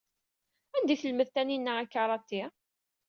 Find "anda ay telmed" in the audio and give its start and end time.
0.75-1.29